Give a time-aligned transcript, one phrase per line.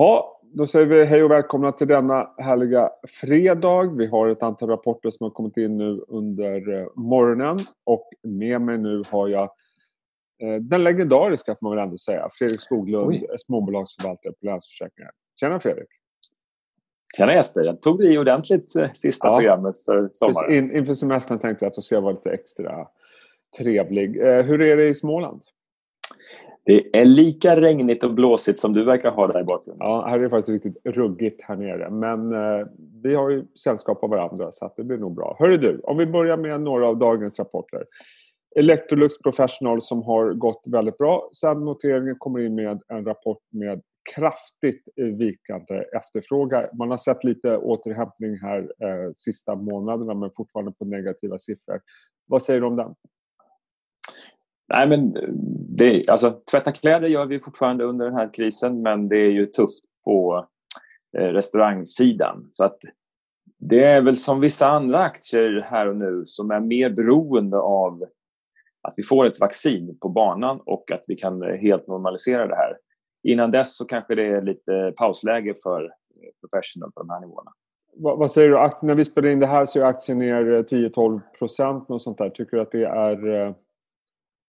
[0.00, 3.82] Ja, då säger vi hej och välkomna till denna härliga fredag.
[3.82, 8.60] Vi har ett antal rapporter som har kommit in nu under eh, morgonen och med
[8.60, 9.42] mig nu har jag
[10.42, 13.26] eh, den legendariska, får man väl ändå säga, Fredrik Skoglund, Oj.
[13.38, 15.10] småbolagsförvaltare på Länsförsäkringar.
[15.40, 15.88] Tjena Fredrik!
[17.16, 17.60] Tjena Jesper!
[17.60, 19.36] Jag tog i ordentligt eh, sista ja.
[19.36, 20.54] programmet för sommaren.
[20.54, 22.88] In, inför semestern tänkte jag att jag vara lite extra
[23.58, 24.14] trevlig.
[24.20, 25.42] Hur är det i Småland?
[26.68, 29.86] Det är lika regnigt och blåsigt som du verkar ha där i bakgrunden.
[29.88, 31.90] Ja, här är det faktiskt riktigt ruggigt här nere.
[31.90, 32.66] Men eh,
[33.02, 35.36] vi har ju sällskap av varandra så det blir nog bra.
[35.38, 37.84] Hörru du, om vi börjar med några av dagens rapporter.
[38.56, 41.30] Electrolux Professional som har gått väldigt bra.
[41.40, 43.82] Sen noteringen kommer in med en rapport med
[44.14, 46.64] kraftigt vikande efterfrågan.
[46.78, 51.80] Man har sett lite återhämtning här eh, sista månaderna men fortfarande på negativa siffror.
[52.26, 52.94] Vad säger du om den?
[54.68, 55.16] Nej, men
[55.76, 59.46] det, alltså, tvätta kläder gör vi fortfarande under den här krisen men det är ju
[59.46, 60.46] tufft på
[61.18, 62.48] eh, restaurangsidan.
[62.52, 62.78] Så att
[63.58, 68.04] det är väl som vissa andra aktier här och nu som är mer beroende av
[68.82, 72.76] att vi får ett vaccin på banan och att vi kan helt normalisera det här.
[73.22, 75.88] Innan dess så kanske det är lite pausläge för eh,
[76.40, 77.50] professional på de här nivåerna.
[77.96, 78.86] Vad, vad säger du?
[78.86, 81.88] När vi spelar in det här så är aktien ner eh, 10-12 procent.
[82.34, 83.54] Tycker du att det är eh,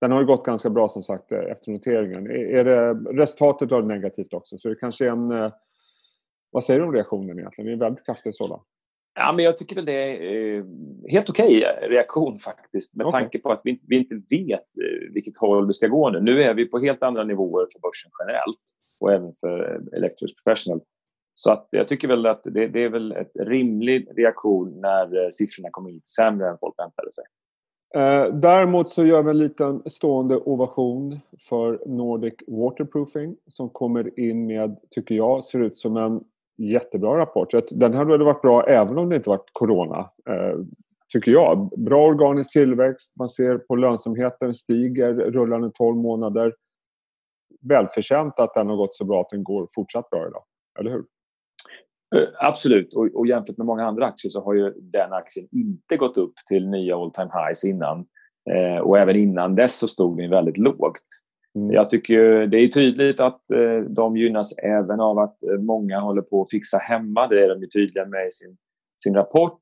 [0.02, 2.32] den har ju gått ganska bra som sagt efter noteringen.
[2.32, 5.32] Är det, resultatet var negativt också så det kanske är en...
[5.32, 5.52] Eh,
[6.52, 7.66] vad säger du om reaktionen egentligen?
[7.66, 8.60] Det är en väldigt kraftig sådan.
[9.16, 10.64] Ja, men jag tycker väl det är eh,
[11.12, 13.22] helt okej okay reaktion faktiskt med okay.
[13.22, 16.20] tanke på att vi, vi inte vet eh, vilket håll det ska gå nu.
[16.20, 18.64] Nu är vi på helt andra nivåer för börsen generellt
[19.00, 20.82] och även för Electrolux Professional.
[21.34, 25.70] Så att jag tycker väl att det, det är väl ett rimlig reaktion när siffrorna
[25.72, 27.24] kommer lite sämre än folk väntade sig.
[27.96, 34.46] Eh, däremot så gör vi en liten stående ovation för Nordic Waterproofing som kommer in
[34.46, 36.24] med, tycker jag, ser ut som en
[36.58, 37.54] jättebra rapport.
[37.72, 40.60] Den hade varit bra även om det inte varit corona, eh,
[41.14, 41.70] tycker jag.
[41.78, 46.56] Bra organisk tillväxt, man ser på lönsamheten stiger rullande 12 månader.
[47.62, 50.44] Välförtjänt att den har gått så bra att den går fortsatt bra idag,
[50.80, 51.04] eller hur?
[52.16, 55.98] Eh, absolut, och, och jämfört med många andra aktier så har ju den aktien inte
[55.98, 58.06] gått upp till nya all time highs innan.
[58.52, 61.04] Eh, och även innan dess så stod den väldigt lågt.
[61.56, 61.72] Mm.
[61.72, 66.22] Jag tycker det är tydligt att eh, de gynnas även av att eh, många håller
[66.22, 67.28] på att fixa hemma.
[67.28, 68.58] Det är de ju tydliga med i sin,
[69.04, 69.60] sin rapport.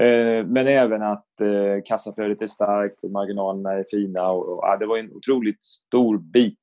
[0.00, 4.30] Eh, men även att eh, kassaflödet är starkt och marginalerna är fina.
[4.30, 6.58] Och, och, ja, det var en otroligt stor bit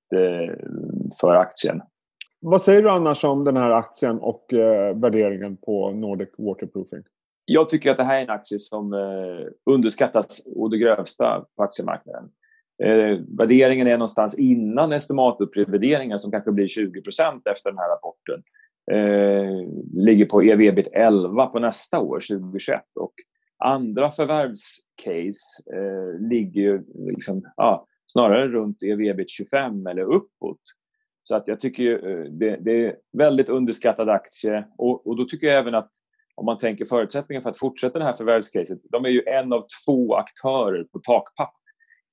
[1.21, 1.81] för aktien.
[2.43, 7.03] Vad säger du annars om den här aktien och eh, värderingen på Nordic Waterproofing?
[7.45, 11.63] Jag tycker att det här är en aktie som eh, underskattas å det grövsta på
[11.63, 12.29] aktiemarknaden.
[12.83, 18.43] Eh, värderingen är någonstans innan estimatupprevideringen som kanske blir 20% efter den här rapporten.
[18.91, 19.67] Eh,
[20.05, 22.81] ligger på ev 11 på nästa år, 2021.
[22.95, 23.13] Och
[23.63, 30.61] andra förvärvscase eh, ligger ju liksom, ja, snarare runt ev 25 eller uppåt.
[31.23, 35.25] Så att jag tycker ju, eh, det, det är väldigt underskattad aktie och, och, då
[35.25, 35.89] tycker jag även att
[36.35, 39.65] om man tänker förutsättningar för att fortsätta det här förvärvscaset, de är ju en av
[39.85, 41.55] två aktörer på takpapp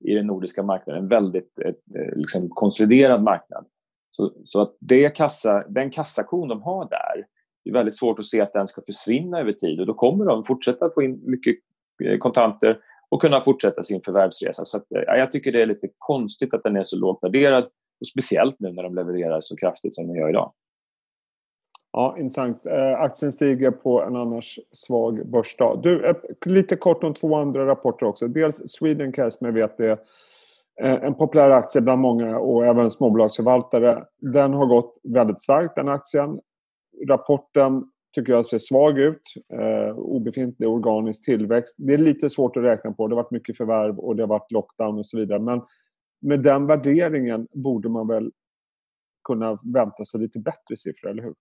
[0.05, 3.67] i den nordiska marknaden, en väldigt ett, eh, liksom, konsoliderad marknad.
[4.11, 7.27] Så, så, att det kassa, den kassakon de har där,
[7.65, 10.25] det är väldigt svårt att se att den ska försvinna över tid och då kommer
[10.25, 11.57] de fortsätta få in mycket
[12.05, 14.65] eh, kontanter och kunna fortsätta sin förvärvsresa.
[14.65, 17.69] Så att, ja, jag tycker det är lite konstigt att den är så lågt värderad
[18.01, 20.53] och speciellt nu när de levererar så kraftigt som de gör idag.
[21.93, 22.67] Ja, intressant.
[22.67, 25.81] Eh, aktien stiger på en annars svag börsdag.
[25.83, 26.15] Du,
[26.47, 28.29] lite kort om två andra rapporter också.
[28.29, 29.91] Dels Swedencare som jag vet är
[30.83, 34.05] eh, en populär aktie bland många och även småbolagsförvaltare.
[34.19, 36.41] Den har gått väldigt starkt den aktien.
[37.09, 39.23] Rapporten tycker jag ser svag ut.
[39.53, 41.75] Eh, obefintlig organisk tillväxt.
[41.79, 43.09] Det är lite svårt att räkna på.
[43.09, 45.39] Det har varit mycket förvärv och det har varit lockdown och så vidare.
[45.39, 45.63] Men
[46.21, 48.31] med den värderingen borde man väl
[49.25, 51.35] kunna vänta sig lite bättre siffror, eller hur?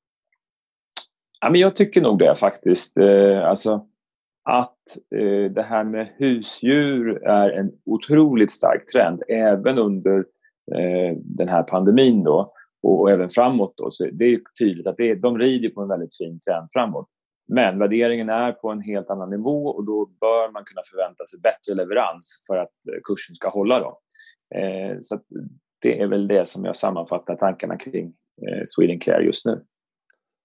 [1.42, 2.98] Ja, men jag tycker nog det faktiskt.
[2.98, 3.88] Eh, alltså,
[4.50, 10.18] att eh, det här med husdjur är en otroligt stark trend även under
[10.76, 12.54] eh, den här pandemin då,
[12.84, 13.74] och, även framåt.
[13.78, 13.92] Då.
[13.92, 17.08] Så det är tydligt att det, de rider på en väldigt fin trend framåt.
[17.48, 21.40] Men värderingen är på en helt annan nivå och då bör man kunna förvänta sig
[21.40, 22.74] bättre leverans för att
[23.04, 23.80] kursen ska hålla.
[23.80, 24.00] Då.
[24.56, 25.20] Eh, så
[25.82, 28.14] det är väl det som jag sammanfattar tankarna kring
[28.48, 29.62] eh, Swedencare just nu.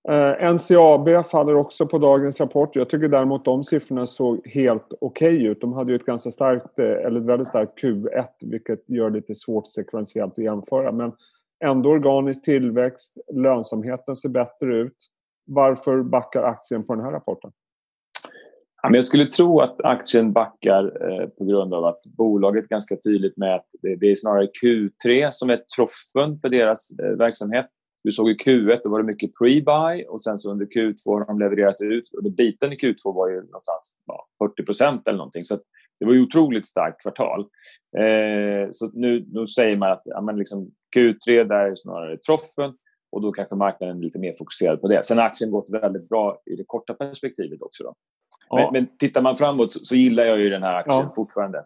[0.08, 2.76] Eh, NCAB faller också på dagens rapport.
[2.76, 5.60] Jag tycker däremot de siffrorna såg helt okej okay ut.
[5.60, 9.16] De hade ju ett ganska starkt, eh, eller ett väldigt starkt Q1 vilket gör det
[9.16, 10.93] lite svårt sekventiellt att jämföra.
[10.93, 11.12] Men
[11.64, 14.96] ändå organisk tillväxt, lönsamheten ser bättre ut.
[15.46, 17.52] Varför backar aktien på den här rapporten?
[18.90, 23.55] Jag skulle tro att aktien backar eh, på grund av att bolaget ganska tydligt med
[23.55, 27.67] att det är snarare Q3 som är troffen för deras eh, verksamhet.
[28.05, 31.26] Du såg i Q1 då var det mycket pre-buy och sen så under Q2 har
[31.26, 35.44] de levererat ut och biten i Q2 var ju någonstans ja, 40 procent eller någonting.
[35.44, 35.58] Så
[36.00, 37.40] det var ju otroligt starkt kvartal.
[37.99, 42.75] Eh, så nu, nu säger man att ja, men liksom Q3 där är snarare troffen
[43.12, 45.05] och då kanske marknaden är lite mer fokuserad på det.
[45.05, 47.85] Sen har aktien gått väldigt bra i det korta perspektivet också.
[47.85, 47.94] Då.
[48.52, 48.70] Men, ja.
[48.72, 51.12] men tittar man framåt så, så, gillar jag ju den här aktien ja.
[51.16, 51.64] fortfarande.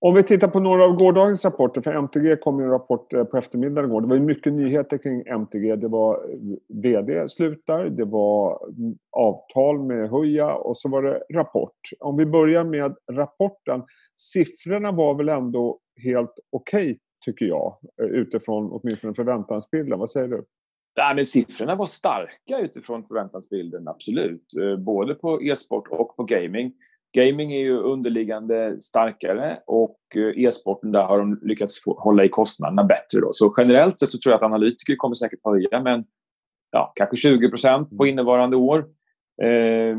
[0.00, 3.24] Om vi tittar på några av gårdagens rapporter, för MTG kom ju en rapport eh,
[3.24, 4.00] på eftermiddagen igår.
[4.00, 5.76] Det var ju mycket nyheter kring MTG.
[5.76, 11.22] Det var eh, VD slutar, det var mm, avtal med Huja och så var det
[11.34, 11.78] rapport.
[12.00, 13.82] Om vi börjar med rapporten.
[14.16, 19.98] Siffrorna var väl ändå helt okej, okay, tycker jag, eh, utifrån åtminstone förväntansbilden.
[19.98, 20.44] Vad säger du?
[20.98, 24.46] Nej, men siffrorna var starka utifrån förväntansbilden, absolut.
[24.78, 26.72] Både på e-sport och på gaming.
[27.16, 32.84] Gaming är ju underliggande starkare och eh, e-sporten där har de lyckats hålla i kostnaderna
[32.84, 33.20] bättre.
[33.20, 33.28] Då.
[33.32, 36.04] Så generellt sett så tror jag att analytiker kommer säkert höja men
[36.70, 38.12] ja, kanske 20 procent på mm.
[38.12, 38.78] innevarande år.
[39.42, 39.96] Eh,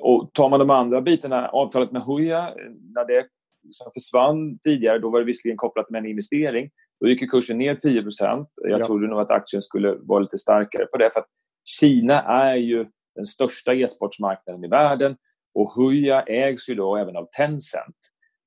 [0.00, 2.54] och tar man de andra bitarna, avtalet med Huya,
[2.94, 3.26] när det
[3.70, 6.70] som försvann tidigare, då var det visserligen kopplat med en investering.
[7.00, 8.48] Då gick kursen ner 10 procent.
[8.54, 8.86] Jag ja.
[8.86, 11.10] trodde nog att aktien skulle vara lite starkare på det.
[11.12, 11.28] För att
[11.64, 15.16] Kina är ju den största e-sportsmarknaden i världen
[15.54, 17.96] och Huya ägs ju då även av Tencent.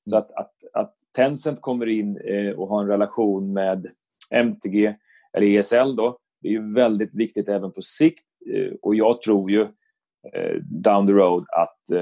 [0.01, 3.87] Så att, att, att Tencent kommer in eh, och har en relation med
[4.31, 4.95] MTG,
[5.37, 8.25] eller ESL då, det är ju väldigt viktigt även på sikt.
[8.53, 9.61] Eh, och jag tror ju
[10.33, 11.97] eh, down the road att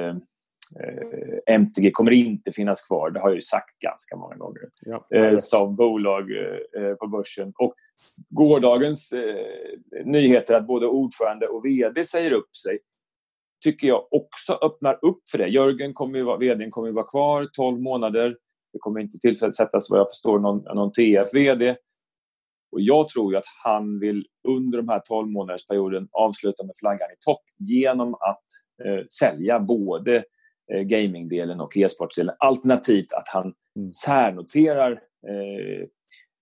[0.79, 3.11] eh, eh MTG kommer inte finnas kvar.
[3.11, 4.61] Det har jag ju sagt ganska många gånger.
[4.81, 7.53] Ja, eh, som bolag eh, på börsen.
[7.57, 7.73] Och
[8.29, 9.13] gårdagens
[10.05, 12.79] nyheter att både ordförande och VD säger upp sig
[13.63, 15.47] tycker jag också öppnar upp för det.
[15.47, 18.37] Jörgen kommer ju vara, vdn kommer ju vara kvar 12 månader.
[18.73, 21.75] Det kommer inte tillsättas vad jag förstår någon, någon TF-vd.
[22.71, 27.11] Och jag tror ju att han vill under de här 12 månadersperioden avsluta med flaggan
[27.11, 28.45] i topp genom att
[28.85, 30.23] eh, sälja både eh,
[30.73, 32.35] gamingdelen och e-sportsdelen.
[32.39, 33.93] Alternativt att han mm.
[33.93, 34.91] särnoterar
[35.27, 35.81] eh,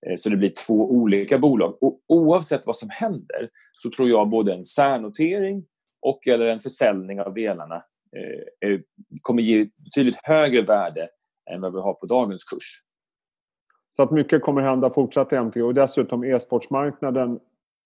[0.07, 1.83] eh, så det blir två olika bolag.
[1.83, 5.65] Och oavsett vad som händer så tror jag både en särnotering
[6.01, 7.75] och eller en försäljning av delarna
[8.65, 8.79] eh,
[9.21, 11.09] kommer ge betydligt högre värde
[11.51, 12.81] än vad vi har på dagens kurs.
[13.89, 17.39] Så att mycket kommer hända fortsatt i MTG och dessutom e-sportsmarknaden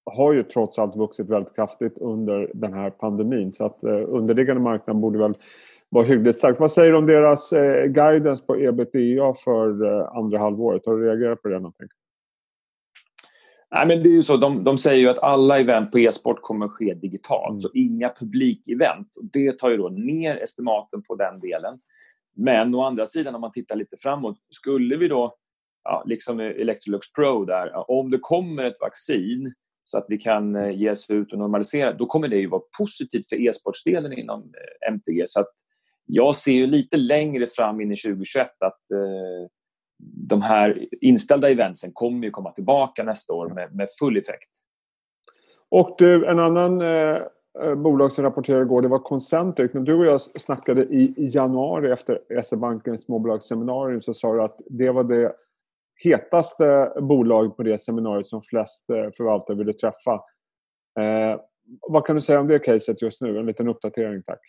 [0.06, 4.62] har ju trots allt vuxit väldigt kraftigt under den här pandemin så att eh, underliggande
[4.62, 5.33] marknaden borde väl
[5.89, 6.59] vara hyggligt stark.
[6.59, 10.86] Vad säger du om deras eh, guidance på ebitda för eh, andra halvåret?
[10.86, 11.88] Har du reagerat på det någonting?
[13.75, 16.41] Nej, men det är ju så, de, de säger ju att alla event på e-sport
[16.41, 17.59] kommer att ske digitalt, mm.
[17.59, 19.07] så inga publikevent.
[19.33, 21.80] Det tar ju då ner estimaten på den delen.
[22.36, 25.36] Men å andra sidan, om man tittar lite framåt, skulle vi då,
[25.83, 29.53] ja, liksom Electrolux Pro där, om det kommer ett vaccin
[29.86, 32.62] så att vi kan eh, ge oss ut och normalisera, då kommer det ju vara
[32.80, 35.24] positivt för e-sportsdelen inom eh, MTG.
[35.27, 35.53] Så att
[36.11, 39.50] jag ser ju lite längre fram in i 2021 att eh,
[40.03, 44.50] de här inställda eventen kommer ju komma tillbaka nästa år med, med full effekt.
[45.69, 47.22] Och du, en annan eh,
[47.63, 49.74] eh bolag som rapporterade igår, det var Concentric.
[49.74, 54.60] När du och jag snackade i, i januari efter SE-bankens småbolagsseminarium så sa du att
[54.69, 55.34] det var det
[56.03, 60.13] hetaste bolag på det seminariet som flest eh, förvaltare ville träffa.
[61.00, 61.41] Eh,
[61.81, 63.39] vad kan du säga om det caset just nu?
[63.39, 64.39] En liten uppdatering, tack.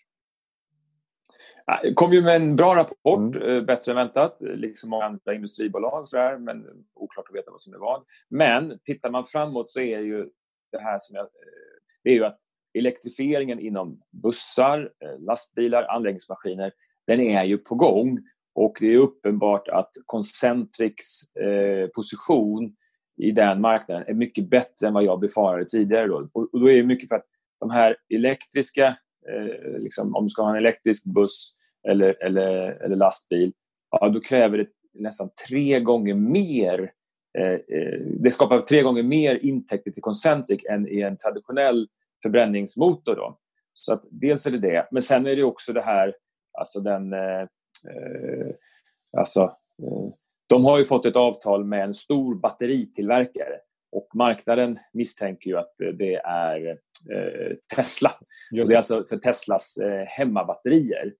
[1.94, 3.48] Kom ju med en bra rapport, mm.
[3.48, 6.08] Eh, bättre än väntat, liksom många andra industribolag.
[6.08, 8.04] Så där, men oklart att veta vad som är vad.
[8.28, 10.28] Men tittar man framåt så är ju
[10.72, 11.30] det här som jag, eh,
[12.04, 12.38] det är ju att
[12.78, 16.72] elektrifieringen inom bussar, eh, lastbilar, anläggningsmaskiner,
[17.06, 18.18] den är ju på gång.
[18.54, 22.76] Och det är uppenbart att Concentrics eh, position
[23.16, 26.06] i den marknaden är mycket bättre än vad jag befarade tidigare.
[26.06, 26.28] Då.
[26.32, 27.26] Och, och då är det mycket för att
[27.60, 28.86] de här elektriska
[29.28, 31.56] eh, liksom, om du ska ha en elektrisk buss
[31.88, 33.52] eller, eller, eller lastbil,
[33.90, 36.92] ja, då kräver det nästan tre gånger mer
[37.38, 41.88] eh, eh, det skapar tre gånger mer intäkter till Concentric än i en traditionell
[42.22, 43.16] förbränningsmotor.
[43.16, 43.38] Då.
[43.74, 46.14] Så att dels är det det, men sen är det också det här,
[46.58, 47.12] alltså den...
[47.12, 48.54] Eh, eh
[49.16, 49.42] alltså,
[49.82, 50.08] eh,
[50.46, 53.60] de har ju fått ett avtal med en stor batteritillverkare
[53.92, 56.68] och marknaden misstänker ju att det är
[57.12, 58.10] eh, Tesla.
[58.60, 61.12] Och det är alltså för Teslas hemmabatterier.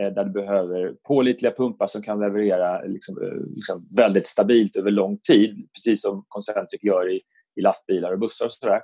[0.00, 4.76] Eh, där du behöver pålitliga pumpar som kan leverera eh, liksom, eh, liksom väldigt stabilt
[4.76, 7.20] över lång tid, precis som Concentric gör i,
[7.56, 8.80] i lastbilar och bussar och sådär.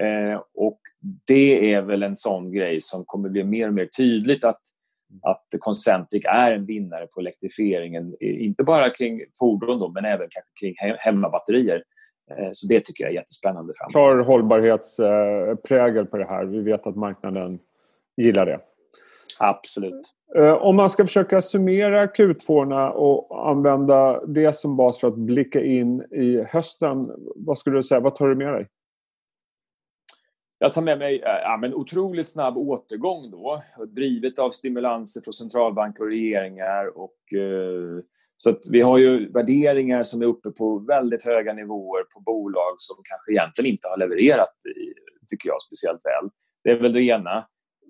[0.00, 0.80] Eh, och
[1.26, 4.60] det är väl en sån grej som kommer bli mer och mer tydligt att,
[5.22, 10.50] att Concentric är en vinnare på elektrifieringen, inte bara kring fordon då, men även kanske
[10.60, 11.82] kring hemmabatterier.
[12.30, 13.72] Eh, så det tycker jag är jättespännande.
[13.76, 13.92] Framåt.
[13.92, 16.44] Klar hållbarhetsprägel på det här.
[16.44, 17.58] Vi vet att marknaden
[18.16, 18.58] gillar det.
[19.38, 20.14] Absolut.
[20.36, 25.64] Eh, om man ska försöka summera Q2 och använda det som bas för att blicka
[25.64, 27.10] in i hösten.
[27.36, 28.00] Vad skulle du säga?
[28.00, 28.68] Vad tar du med dig?
[30.58, 35.34] Jag tar med mig eh, ja, men otroligt snabb återgång då, drivet av stimulanser från
[35.34, 36.98] centralbanker och regeringar.
[36.98, 38.02] Och, eh,
[38.36, 42.74] så att vi har ju värderingar som är uppe på väldigt höga nivåer på bolag
[42.76, 44.54] som kanske egentligen inte har levererat,
[45.30, 46.30] tycker jag, speciellt väl.
[46.64, 47.46] Det är väl det ena.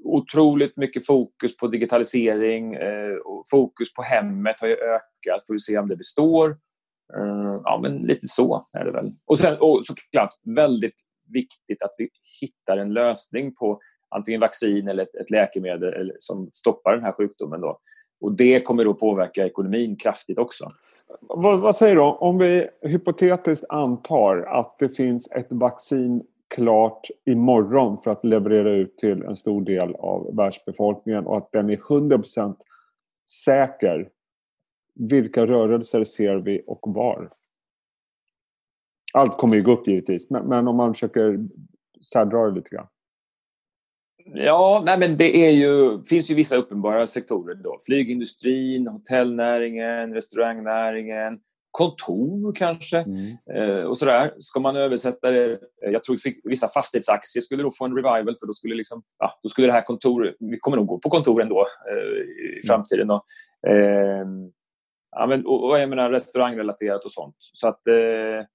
[0.08, 5.46] Otroligt mycket fokus på digitalisering eh, och fokus på hemmet har ju ökat.
[5.46, 6.50] Får vi se om det består.
[7.16, 9.12] Eh, ja, men lite så är det väl.
[9.26, 11.00] Och, sen, och såklart väldigt
[11.32, 12.08] viktigt att vi
[12.40, 17.60] hittar en lösning på antingen vaccin eller ett, ett läkemedel som stoppar den här sjukdomen.
[17.60, 17.80] Då.
[18.20, 20.72] Och det kommer då påverka ekonomin kraftigt också.
[21.20, 27.98] Vad, vad säger du om vi hypotetiskt antar att det finns ett vaccin klart imorgon
[27.98, 32.56] för att leverera ut till en stor del av världsbefolkningen och att den är 100%
[33.44, 34.10] säker.
[34.94, 37.30] Vilka rörelser ser vi och var?
[39.12, 41.38] Allt kommer ju gå upp givetvis, men, men om man försöker
[42.12, 42.86] särdra det lite grann.
[44.34, 47.54] Ja, nej men det är ju, finns ju vissa uppenbara sektorer.
[47.54, 47.78] Då.
[47.86, 51.40] Flygindustrin, hotellnäringen, restaurangnäringen,
[51.78, 52.98] kontor kanske.
[52.98, 53.36] Mm.
[53.54, 54.34] Eh, och sådär.
[54.38, 55.52] Ska man översätta det...
[55.52, 56.16] Eh, jag tror
[56.48, 59.72] vissa fastighetsaktier skulle då få en revival för då skulle, liksom, ja, då skulle det
[59.72, 60.36] här kontoret...
[60.38, 62.62] Vi kommer nog gå på kontor ändå eh, i mm.
[62.66, 63.08] framtiden.
[63.08, 63.24] Då.
[63.68, 64.26] Eh,
[65.10, 67.36] ja, men, och, och jag menar restaurangrelaterat och sånt.
[67.38, 68.46] Så att eh,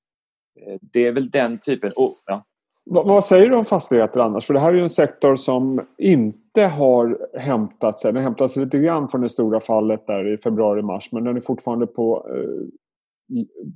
[0.62, 1.92] Eh, det är väl den typen.
[1.96, 2.44] Oh, ja.
[2.84, 4.46] vad, säger du om fastigheter annars?
[4.46, 8.14] För det här är en sektor som inte har hämtat sig.
[8.14, 11.42] Den hämtat sig lite grann från det stora fallet där i februari-mars men den är
[11.42, 12.28] fortfarande på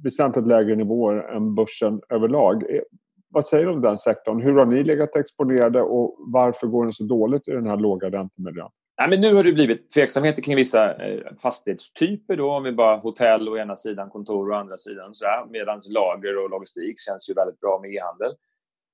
[0.04, 2.76] väsentligt lägre nivåer än börsen överlag.
[2.76, 2.82] Eh,
[3.30, 4.42] vad säger du om den sektorn?
[4.42, 8.10] Hur har ni legat exponerade och varför går den så dåligt i den här låga
[8.10, 8.70] räntemiljön?
[9.00, 12.36] Nej, men nu har det blivit tveksamheter kring vissa eh, fastighetstyper.
[12.36, 15.12] Då, om vi bara hotell å ena sidan, kontor å andra sidan.
[15.50, 18.32] Medan lager och logistik känns ju väldigt bra med e-handel.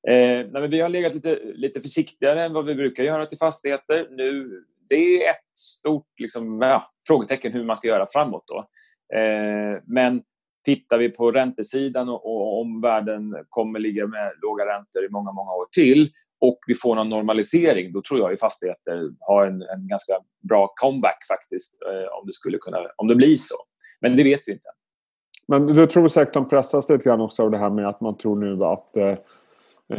[0.07, 3.38] Eh, nej, men vi har legat lite, lite försiktigare än vad vi brukar göra till
[3.38, 4.07] fastigheter.
[4.12, 8.43] Nu, det är ett stort liksom, ja, frågetecken hur man ska göra framåt.
[8.48, 8.57] Då.
[9.17, 10.24] Eh, men
[10.63, 15.32] tittar vi på räntesidan och, och om världen kommer ligga med låga räntor i många,
[15.32, 16.10] många år till
[16.46, 20.13] och vi får någon normalisering, då tror jag att fastigheter har en, en ganska
[20.50, 23.55] bra comeback faktiskt, eh, om, det skulle kunna, om det blir så.
[24.01, 24.70] Men det vet vi inte.
[25.48, 28.17] Men du tror säkert de pressas lite grann också av det här med att man
[28.17, 29.17] tror nu att eh,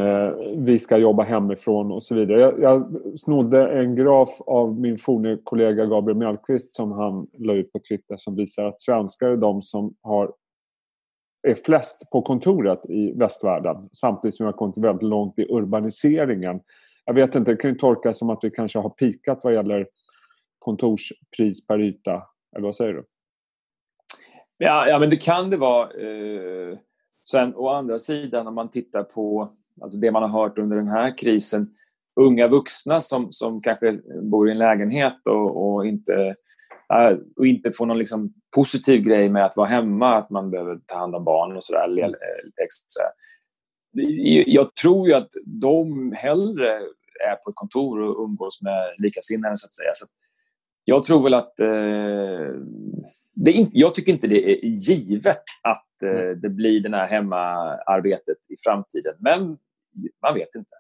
[0.01, 2.41] eh, vi ska jobba hemifrån och så vidare.
[2.41, 7.73] Jag, jag snodde en graf av min forne kollega Gabriel Mjallqvist som han la ut
[7.73, 10.33] på Twitter som visar att svenskar är de som har
[11.45, 16.61] är flest på kontoret i västvärlden samtidigt som vi har kommit väldigt långt i urbaniseringen.
[17.05, 19.87] Jag vet inte, det kan ju tolkas som att vi kanske har pikat vad gäller
[20.59, 22.23] kontorspris per yta.
[22.57, 23.05] Eller vad säger du?
[24.59, 25.91] Ja, ja men det kan det vara.
[25.91, 26.79] Eh,
[27.29, 30.89] sen å andra sidan om man tittar på alltså det man har hört under den
[30.89, 31.75] här krisen.
[32.21, 36.37] Unga vuxna som, som kanske bor i en lägenhet och, och inte
[37.37, 40.99] och inte få någon liksom positiv grej med att vara hemma, att man behöver ta
[40.99, 41.85] hand om barnen och sådär.
[41.85, 42.15] Mm.
[44.47, 46.71] Jag tror ju att de hellre
[47.29, 49.91] är på ett kontor och umgås med likasinnade så att säga.
[49.95, 50.07] Så
[50.85, 51.67] jag tror väl att eh,
[53.35, 56.41] det är inte, jag tycker inte det är givet att eh, mm.
[56.41, 59.15] det blir det här hemmaarbetet i framtiden.
[59.19, 59.59] Men
[60.23, 60.77] man vet inte.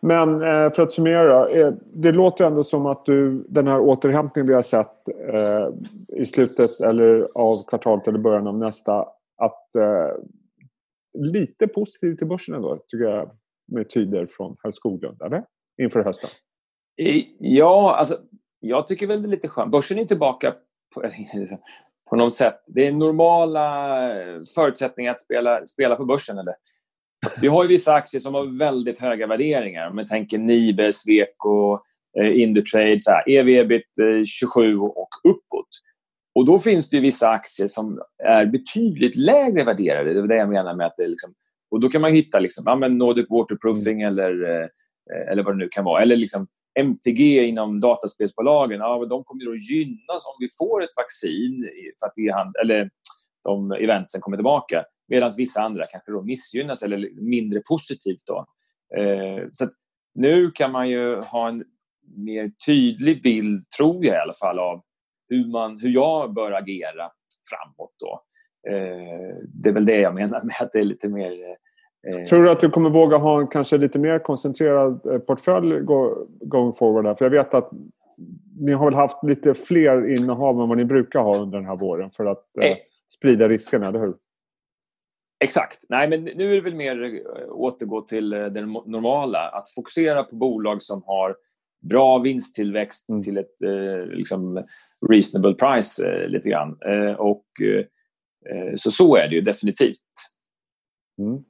[0.00, 1.50] Men eh, för att summera.
[1.50, 5.68] Eh, det låter ändå som att du, den här återhämtningen vi har sett eh,
[6.20, 9.08] i slutet eller av kvartalet eller början av nästa.
[9.36, 10.16] Att eh,
[11.18, 13.30] lite positivt till börsen ändå, tycker jag.
[13.72, 15.44] Med tyder från herr Skoglund, eller?
[15.82, 16.30] Inför hösten.
[17.38, 18.18] Ja, alltså
[18.60, 19.72] jag tycker väl det är lite skönt.
[19.72, 20.54] Börsen är tillbaka
[20.94, 21.58] på, liksom,
[22.10, 22.62] på något sätt.
[22.66, 26.38] Det är normala eh, förutsättningar att spela, spela på börsen.
[26.38, 26.54] Eller?
[27.40, 29.88] Vi har ju vissa aktier som har väldigt höga värderingar.
[29.88, 31.78] Om man tänker Nibe, Sweco,
[32.20, 33.90] eh, Indutrade, så här, EV, ebit
[34.26, 35.68] 27 eh, och uppåt.
[36.34, 40.12] Och då finns det vissa aktier som är betydligt lägre värderade.
[40.14, 41.34] Det är det jag menar med att det är liksom,
[41.70, 44.12] Och då kan man hitta liksom, ja, men Nordic Waterproofing mm.
[44.12, 44.68] eller, eh,
[45.30, 46.02] eller vad det nu kan vara.
[46.02, 46.46] Eller liksom
[46.78, 51.68] MTG inom dataspelsbolagen, ja, de kommer att gynnas om vi får ett vaccin
[52.00, 52.90] för att e eller
[53.44, 54.84] de eventsen kommer tillbaka.
[55.08, 58.22] Medan vissa andra kanske då missgynnas eller mindre positivt.
[58.26, 58.46] Då.
[59.00, 59.68] Eh, så
[60.14, 61.64] nu kan man ju ha en
[62.16, 64.82] mer tydlig bild, tror jag i alla fall, av
[65.28, 67.10] hur, man, hur jag bör agera
[67.50, 67.94] framåt.
[68.00, 68.22] Då.
[68.70, 71.32] Eh, det är väl det jag menar med att det är lite mer...
[72.08, 75.80] Eh, tror du att du kommer våga ha en kanske lite mer koncentrerad eh, portfölj
[76.40, 77.06] going forward?
[77.06, 77.14] Här?
[77.14, 77.70] För jag vet att
[78.58, 81.76] ni har väl haft lite fler innehav än vad ni brukar ha under den här
[81.76, 82.76] våren för att eh,
[83.18, 84.12] sprida riskerna, eller hur?
[85.44, 85.84] Exakt.
[85.88, 89.48] Nej, men nu är det väl mer eh, återgå till eh, det normala.
[89.48, 91.36] Att fokusera på bolag som har
[91.80, 93.22] bra vinsttillväxt mm.
[93.22, 94.64] till ett eh, liksom
[95.10, 96.78] reasonable price eh, lite grann.
[96.86, 99.98] Eh, och, eh, så så är det ju definitivt.
[101.18, 101.42] Mm.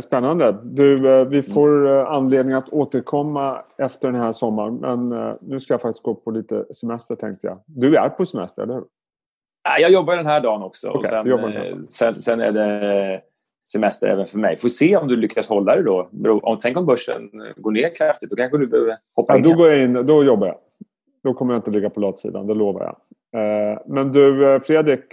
[0.00, 0.60] Spännande.
[0.64, 2.06] Du, vi får mm.
[2.06, 4.74] anledning att återkomma efter den här sommaren.
[4.76, 7.62] Men nu ska jag faktiskt gå på lite semester tänkte jag.
[7.66, 8.84] Du är på semester, eller hur?
[9.78, 10.88] Jag jobbar den här dagen också.
[10.88, 13.20] Okay, och sen, eh, sen, sen, är det
[13.64, 14.56] semester även för mig.
[14.56, 16.10] Får se om du lyckas hålla dig då.
[16.42, 18.30] Om, tänk om börsen går ner kraftigt.
[18.30, 19.42] Då kanske du behöver hoppa ja, in.
[19.42, 19.92] Då går jag in.
[19.92, 20.58] Då jobbar jag.
[21.22, 22.96] Då kommer jag inte ligga på latsidan, det lovar jag.
[23.40, 25.04] Eh, men du eh, Fredrik,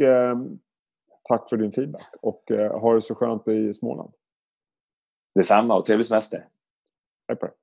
[1.23, 4.11] tack för din feedback och ha det så skönt i Småland.
[5.35, 6.45] Detsamma och trevlig semester.
[7.27, 7.55] Hej på dig.